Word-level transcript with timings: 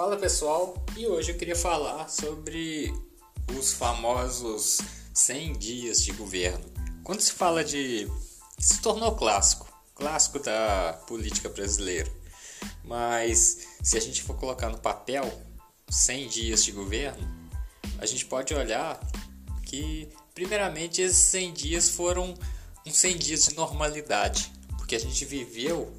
Fala 0.00 0.16
pessoal, 0.16 0.82
e 0.96 1.06
hoje 1.06 1.32
eu 1.32 1.36
queria 1.36 1.54
falar 1.54 2.08
sobre 2.08 2.90
os 3.54 3.74
famosos 3.74 4.78
100 5.12 5.58
dias 5.58 6.02
de 6.02 6.10
governo. 6.12 6.64
Quando 7.04 7.20
se 7.20 7.32
fala 7.32 7.62
de. 7.62 8.08
se 8.58 8.80
tornou 8.80 9.14
clássico, 9.14 9.68
clássico 9.94 10.38
da 10.38 10.98
política 11.06 11.50
brasileira. 11.50 12.10
Mas 12.82 13.66
se 13.82 13.98
a 13.98 14.00
gente 14.00 14.22
for 14.22 14.34
colocar 14.38 14.70
no 14.70 14.78
papel 14.78 15.30
100 15.90 16.28
dias 16.28 16.64
de 16.64 16.72
governo, 16.72 17.28
a 17.98 18.06
gente 18.06 18.24
pode 18.24 18.54
olhar 18.54 18.98
que, 19.66 20.08
primeiramente, 20.34 21.02
esses 21.02 21.18
100 21.18 21.52
dias 21.52 21.90
foram 21.90 22.34
uns 22.86 22.96
100 22.96 23.18
dias 23.18 23.44
de 23.48 23.54
normalidade, 23.54 24.50
porque 24.78 24.96
a 24.96 24.98
gente 24.98 25.26
viveu 25.26 25.92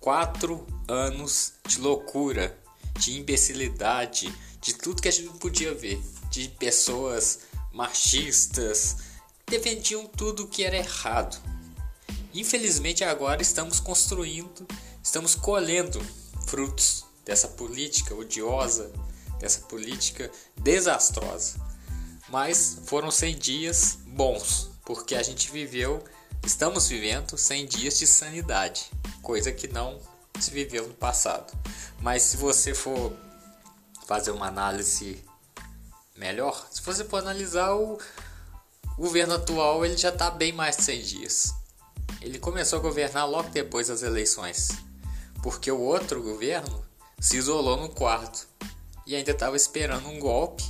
quatro 0.00 0.66
anos 0.88 1.52
de 1.68 1.78
loucura, 1.78 2.66
de 2.98 3.18
imbecilidade, 3.18 4.32
de 4.60 4.74
tudo 4.74 5.00
que 5.00 5.08
a 5.08 5.12
gente 5.12 5.26
não 5.26 5.38
podia 5.38 5.72
ver, 5.74 6.00
de 6.30 6.48
pessoas 6.48 7.40
machistas, 7.72 8.96
defendiam 9.46 10.06
tudo 10.06 10.48
que 10.48 10.64
era 10.64 10.76
errado. 10.76 11.40
Infelizmente 12.34 13.02
agora 13.04 13.40
estamos 13.40 13.80
construindo, 13.80 14.66
estamos 15.02 15.34
colhendo 15.34 16.00
frutos 16.46 17.04
dessa 17.24 17.48
política 17.48 18.14
odiosa, 18.14 18.90
dessa 19.38 19.60
política 19.60 20.30
desastrosa. 20.56 21.58
Mas 22.28 22.78
foram 22.86 23.10
100 23.10 23.38
dias 23.38 23.98
bons, 24.06 24.70
porque 24.84 25.14
a 25.14 25.22
gente 25.22 25.50
viveu, 25.50 26.02
estamos 26.44 26.88
vivendo 26.88 27.38
100 27.38 27.66
dias 27.66 27.98
de 27.98 28.06
sanidade, 28.06 28.90
coisa 29.22 29.50
que 29.50 29.68
não 29.68 29.98
se 30.44 30.50
viveu 30.50 30.86
no 30.86 30.94
passado. 30.94 31.52
Mas 32.00 32.22
se 32.22 32.36
você 32.36 32.74
for 32.74 33.12
fazer 34.06 34.30
uma 34.30 34.46
análise 34.46 35.22
melhor, 36.16 36.66
se 36.70 36.82
você 36.82 37.04
for 37.04 37.18
analisar 37.18 37.74
o 37.74 37.98
governo 38.96 39.34
atual, 39.34 39.84
ele 39.84 39.96
já 39.96 40.08
está 40.08 40.30
bem 40.30 40.52
mais 40.52 40.76
de 40.76 40.82
100 40.84 41.02
dias. 41.02 41.54
Ele 42.20 42.38
começou 42.38 42.78
a 42.78 42.82
governar 42.82 43.28
logo 43.28 43.50
depois 43.50 43.88
das 43.88 44.02
eleições, 44.02 44.70
porque 45.42 45.70
o 45.70 45.80
outro 45.80 46.22
governo 46.22 46.84
se 47.20 47.36
isolou 47.36 47.76
no 47.76 47.88
quarto 47.88 48.48
e 49.06 49.14
ainda 49.14 49.30
estava 49.30 49.56
esperando 49.56 50.08
um 50.08 50.18
golpe, 50.18 50.64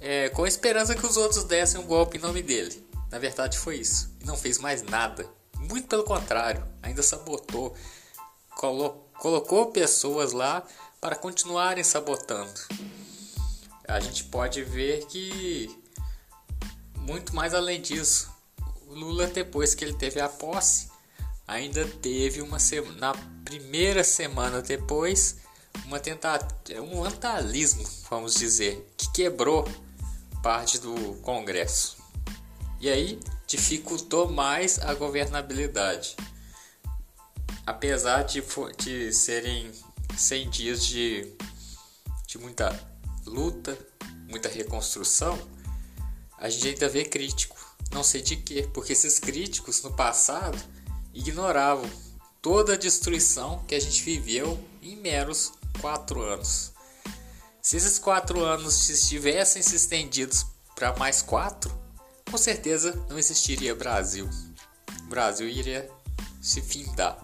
é, 0.00 0.28
com 0.30 0.44
a 0.44 0.48
esperança 0.48 0.94
que 0.94 1.06
os 1.06 1.16
outros 1.16 1.44
dessem 1.44 1.80
um 1.80 1.86
golpe 1.86 2.16
em 2.16 2.20
nome 2.20 2.42
dele. 2.42 2.86
Na 3.10 3.18
verdade, 3.18 3.58
foi 3.58 3.76
isso. 3.76 4.10
E 4.20 4.24
não 4.24 4.36
fez 4.36 4.58
mais 4.58 4.82
nada. 4.82 5.28
Muito 5.58 5.86
pelo 5.86 6.02
contrário, 6.02 6.66
ainda 6.82 7.02
sabotou, 7.02 7.76
colo 8.56 9.02
colocou 9.18 9.70
pessoas 9.70 10.32
lá 10.32 10.66
para 11.00 11.14
continuarem 11.14 11.84
sabotando. 11.84 12.60
A 13.86 14.00
gente 14.00 14.24
pode 14.24 14.64
ver 14.64 15.06
que 15.06 15.70
muito 16.96 17.34
mais 17.34 17.54
além 17.54 17.80
disso, 17.80 18.30
Lula 18.88 19.26
depois 19.26 19.74
que 19.74 19.84
ele 19.84 19.94
teve 19.94 20.20
a 20.20 20.28
posse, 20.28 20.90
ainda 21.46 21.84
teve 21.84 22.40
uma 22.40 22.58
na 22.96 23.14
primeira 23.44 24.04
semana 24.04 24.62
depois, 24.62 25.36
uma 25.84 25.98
tentativa, 25.98 26.80
um 26.80 27.02
vandalismo, 27.02 27.84
vamos 28.08 28.34
dizer, 28.34 28.92
que 28.96 29.10
quebrou 29.12 29.66
parte 30.42 30.78
do 30.78 31.14
Congresso. 31.22 31.96
E 32.80 32.90
aí 32.90 33.20
dificultou 33.46 34.30
mais 34.30 34.78
a 34.78 34.94
governabilidade. 34.94 36.16
Apesar 37.66 38.22
de, 38.22 38.42
de 38.78 39.12
serem 39.12 39.70
100 40.16 40.50
dias 40.50 40.84
de, 40.84 41.32
de 42.26 42.38
muita 42.38 42.78
luta, 43.24 43.78
muita 44.28 44.48
reconstrução, 44.48 45.38
a 46.38 46.48
gente 46.48 46.68
ainda 46.68 46.88
vê 46.88 47.04
crítico. 47.04 47.56
Não 47.92 48.02
sei 48.02 48.22
de 48.22 48.36
quê, 48.36 48.68
porque 48.72 48.92
esses 48.92 49.18
críticos 49.18 49.82
no 49.82 49.92
passado 49.92 50.58
ignoravam 51.14 51.88
toda 52.40 52.72
a 52.72 52.76
destruição 52.76 53.62
que 53.68 53.74
a 53.74 53.80
gente 53.80 54.02
viveu 54.02 54.58
em 54.82 54.96
meros 54.96 55.52
quatro 55.80 56.20
anos. 56.20 56.72
Se 57.60 57.76
esses 57.76 57.98
quatro 57.98 58.44
anos 58.44 58.86
tivessem 59.08 59.62
se 59.62 59.76
estendidos 59.76 60.44
para 60.74 60.96
mais 60.96 61.22
quatro, 61.22 61.72
com 62.28 62.36
certeza 62.36 62.92
não 63.08 63.18
existiria 63.18 63.74
Brasil. 63.74 64.28
O 65.02 65.08
Brasil 65.08 65.48
iria 65.48 65.88
se 66.40 66.60
findar, 66.60 67.16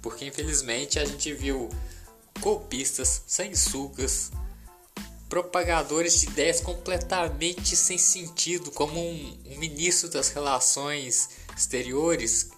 porque 0.00 0.24
infelizmente 0.24 0.98
a 0.98 1.04
gente 1.04 1.32
viu 1.32 1.68
golpistas, 2.40 3.22
sanguessugas, 3.26 4.30
propagadores 5.28 6.20
de 6.20 6.26
ideias 6.28 6.60
completamente 6.60 7.76
sem 7.76 7.98
sentido, 7.98 8.70
como 8.70 8.98
um, 8.98 9.38
um 9.46 9.58
ministro 9.58 10.08
das 10.08 10.30
relações 10.30 11.30
exteriores 11.56 12.50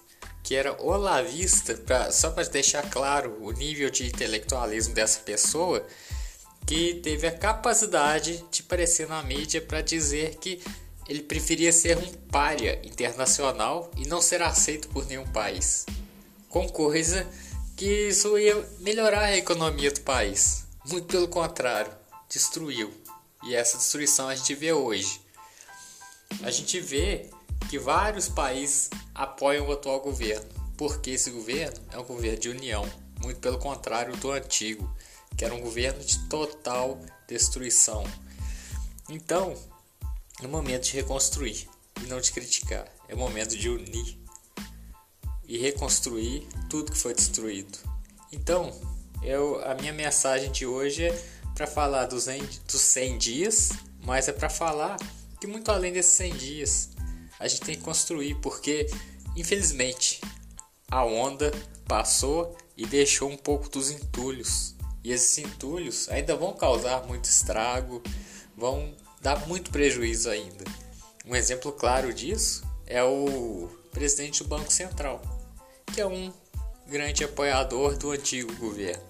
que 0.43 0.55
era 0.55 0.81
olavista, 0.81 1.75
pra, 1.75 2.11
só 2.11 2.31
para 2.31 2.43
deixar 2.45 2.89
claro 2.89 3.37
o 3.41 3.51
nível 3.51 3.89
de 3.89 4.07
intelectualismo 4.07 4.93
dessa 4.93 5.19
pessoa, 5.19 5.85
que 6.65 6.95
teve 6.95 7.27
a 7.27 7.31
capacidade 7.31 8.43
de 8.49 8.61
aparecer 8.61 9.07
na 9.07 9.21
mídia 9.21 9.61
para 9.61 9.81
dizer 9.81 10.35
que 10.35 10.61
ele 11.07 11.21
preferia 11.21 11.71
ser 11.71 11.97
um 11.97 12.11
pária 12.31 12.79
internacional 12.83 13.91
e 13.97 14.07
não 14.07 14.21
ser 14.21 14.41
aceito 14.41 14.87
por 14.89 15.05
nenhum 15.05 15.25
país. 15.27 15.85
Com 16.51 16.67
coisa 16.67 17.25
que 17.77 18.09
isso 18.09 18.37
ia 18.37 18.61
melhorar 18.79 19.21
a 19.21 19.37
economia 19.37 19.89
do 19.89 20.01
país. 20.01 20.65
Muito 20.85 21.07
pelo 21.07 21.29
contrário, 21.29 21.89
destruiu. 22.27 22.93
E 23.43 23.55
essa 23.55 23.77
destruição 23.77 24.27
a 24.27 24.35
gente 24.35 24.53
vê 24.53 24.73
hoje. 24.73 25.21
A 26.43 26.51
gente 26.51 26.77
vê 26.81 27.29
que 27.69 27.79
vários 27.79 28.27
países 28.27 28.89
apoiam 29.15 29.65
o 29.65 29.71
atual 29.71 30.01
governo, 30.01 30.45
porque 30.75 31.11
esse 31.11 31.31
governo 31.31 31.79
é 31.89 31.97
um 31.97 32.03
governo 32.03 32.37
de 32.37 32.49
união, 32.49 32.85
muito 33.21 33.39
pelo 33.39 33.57
contrário 33.57 34.15
do 34.17 34.29
antigo, 34.29 34.93
que 35.37 35.45
era 35.45 35.55
um 35.55 35.61
governo 35.61 36.03
de 36.03 36.19
total 36.27 36.99
destruição. 37.29 38.03
Então, 39.09 39.55
é 40.43 40.47
momento 40.47 40.83
de 40.83 40.97
reconstruir 40.97 41.69
e 42.03 42.07
não 42.07 42.19
de 42.19 42.29
criticar, 42.33 42.85
é 43.07 43.15
momento 43.15 43.55
de 43.55 43.69
unir 43.69 44.20
e 45.51 45.57
reconstruir 45.57 46.47
tudo 46.69 46.93
que 46.93 46.97
foi 46.97 47.13
destruído. 47.13 47.77
Então, 48.31 48.71
eu, 49.21 49.61
a 49.65 49.75
minha 49.75 49.91
mensagem 49.91 50.49
de 50.49 50.65
hoje 50.65 51.03
é 51.03 51.23
para 51.53 51.67
falar 51.67 52.05
dos, 52.05 52.27
dos 52.65 52.79
100 52.79 53.17
dias, 53.17 53.69
mas 54.01 54.29
é 54.29 54.31
para 54.31 54.49
falar 54.49 54.97
que 55.41 55.47
muito 55.47 55.69
além 55.69 55.91
desses 55.91 56.13
100 56.13 56.33
dias, 56.37 56.89
a 57.37 57.49
gente 57.49 57.63
tem 57.63 57.75
que 57.75 57.81
construir, 57.81 58.35
porque 58.35 58.87
infelizmente 59.35 60.21
a 60.89 61.03
onda 61.03 61.51
passou 61.85 62.55
e 62.77 62.85
deixou 62.85 63.29
um 63.29 63.35
pouco 63.35 63.67
dos 63.67 63.91
entulhos. 63.91 64.73
E 65.03 65.11
esses 65.11 65.37
entulhos 65.37 66.07
ainda 66.07 66.33
vão 66.33 66.53
causar 66.53 67.05
muito 67.05 67.25
estrago, 67.25 68.01
vão 68.55 68.95
dar 69.19 69.45
muito 69.49 69.69
prejuízo 69.69 70.29
ainda. 70.29 70.63
Um 71.25 71.35
exemplo 71.35 71.73
claro 71.73 72.13
disso 72.13 72.63
é 72.87 73.03
o 73.03 73.69
presidente 73.91 74.43
do 74.43 74.47
Banco 74.47 74.71
Central, 74.71 75.21
que 75.91 76.01
é 76.01 76.05
um 76.05 76.33
grande 76.87 77.23
apoiador 77.23 77.97
do 77.97 78.11
antigo 78.11 78.55
governo. 78.55 79.03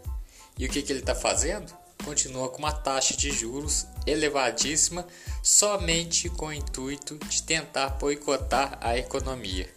E 0.57 0.65
o 0.65 0.69
que, 0.69 0.81
que 0.81 0.91
ele 0.91 0.99
está 0.99 1.15
fazendo? 1.15 1.81
continua 2.01 2.49
com 2.49 2.59
uma 2.59 2.71
taxa 2.71 3.15
de 3.15 3.31
juros 3.31 3.85
elevadíssima 4.05 5.07
somente 5.41 6.29
com 6.29 6.47
o 6.47 6.53
intuito 6.53 7.17
de 7.17 7.43
tentar 7.43 7.89
boicotar 7.91 8.77
a 8.81 8.97
economia. 8.97 9.69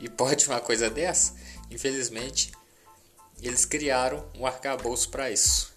E 0.00 0.08
pode 0.08 0.46
uma 0.46 0.60
coisa 0.60 0.90
dessa? 0.90 1.34
Infelizmente, 1.70 2.52
eles 3.40 3.64
criaram 3.64 4.24
um 4.38 4.46
arcabouço 4.46 5.10
para 5.10 5.30
isso. 5.30 5.74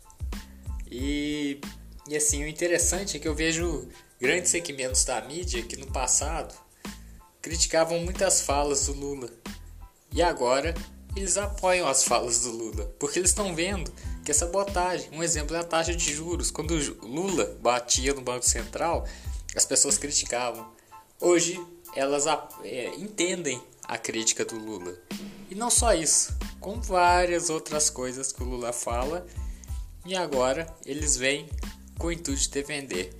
E, 0.89 1.59
e 2.07 2.15
assim, 2.15 2.43
o 2.43 2.47
interessante 2.47 3.17
é 3.17 3.19
que 3.19 3.27
eu 3.27 3.35
vejo 3.35 3.87
grandes 4.19 4.51
segmentos 4.51 5.03
da 5.05 5.21
mídia 5.21 5.61
que 5.61 5.77
no 5.77 5.87
passado 5.87 6.53
criticavam 7.41 7.99
muitas 7.99 8.41
falas 8.41 8.87
do 8.87 8.93
Lula. 8.93 9.29
E 10.11 10.21
agora 10.21 10.73
eles 11.15 11.37
apoiam 11.37 11.87
as 11.87 12.03
falas 12.03 12.41
do 12.43 12.51
Lula, 12.51 12.85
porque 12.99 13.19
eles 13.19 13.31
estão 13.31 13.55
vendo 13.55 13.91
que 14.23 14.31
é 14.31 14.33
sabotagem. 14.33 15.09
Um 15.11 15.23
exemplo 15.23 15.55
é 15.55 15.59
a 15.59 15.63
taxa 15.63 15.95
de 15.95 16.13
juros. 16.13 16.51
Quando 16.51 16.77
Lula 17.01 17.57
batia 17.61 18.13
no 18.13 18.21
Banco 18.21 18.45
Central, 18.47 19.07
as 19.55 19.65
pessoas 19.65 19.97
criticavam. 19.97 20.67
Hoje 21.19 21.59
elas 21.95 22.25
é, 22.63 22.87
entendem 22.95 23.61
a 23.83 23.97
crítica 23.97 24.45
do 24.45 24.57
Lula. 24.57 24.95
E 25.49 25.55
não 25.55 25.69
só 25.69 25.93
isso, 25.93 26.37
com 26.59 26.79
várias 26.79 27.49
outras 27.49 27.89
coisas 27.89 28.31
que 28.31 28.43
o 28.43 28.45
Lula 28.45 28.71
fala, 28.71 29.25
e 30.05 30.15
agora 30.15 30.67
eles 30.85 31.17
vêm 31.17 31.49
com 31.97 32.07
o 32.07 32.11
intuito 32.11 32.39
de 32.41 32.49
defender. 32.49 33.13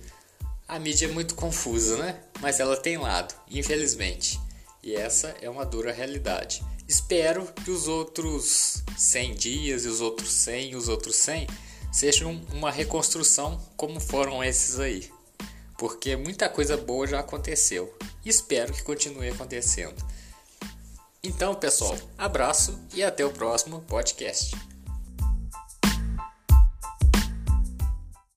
A 0.68 0.78
mídia 0.78 1.06
é 1.06 1.12
muito 1.12 1.34
confusa, 1.34 1.96
né? 1.96 2.20
Mas 2.40 2.60
ela 2.60 2.76
tem 2.76 2.96
lado, 2.96 3.34
infelizmente. 3.50 4.40
E 4.82 4.94
essa 4.94 5.34
é 5.42 5.50
uma 5.50 5.66
dura 5.66 5.92
realidade. 5.92 6.64
Espero 6.90 7.46
que 7.64 7.70
os 7.70 7.86
outros 7.86 8.82
100 8.98 9.34
dias 9.34 9.84
e 9.84 9.88
os 9.88 10.00
outros 10.00 10.32
100 10.32 10.70
e 10.72 10.74
os 10.74 10.88
outros 10.88 11.14
100 11.14 11.46
seja 11.92 12.26
uma 12.26 12.68
reconstrução 12.68 13.64
como 13.76 14.00
foram 14.00 14.42
esses 14.42 14.80
aí. 14.80 15.08
Porque 15.78 16.16
muita 16.16 16.48
coisa 16.48 16.76
boa 16.76 17.06
já 17.06 17.20
aconteceu. 17.20 17.96
E 18.24 18.28
espero 18.28 18.72
que 18.72 18.82
continue 18.82 19.28
acontecendo. 19.28 20.04
Então, 21.22 21.54
pessoal, 21.54 21.96
abraço 22.18 22.76
e 22.92 23.04
até 23.04 23.24
o 23.24 23.30
próximo 23.30 23.82
podcast. 23.82 24.56